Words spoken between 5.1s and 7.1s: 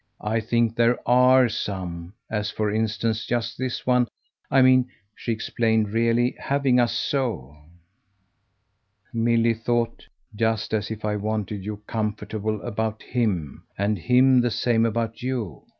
she explained, "really having us